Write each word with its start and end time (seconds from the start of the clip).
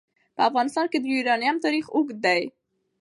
په 0.35 0.41
افغانستان 0.49 0.85
کې 0.91 0.97
د 1.01 1.05
یورانیم 1.13 1.55
تاریخ 1.65 1.85
اوږد 1.95 2.17
دی. 2.25 2.41